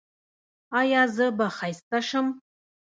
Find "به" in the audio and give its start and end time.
1.37-1.45